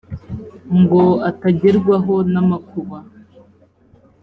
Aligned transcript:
ngo 0.79 1.01
atagerwaho 1.29 2.15
n 2.33 2.35
amakuba 2.41 2.97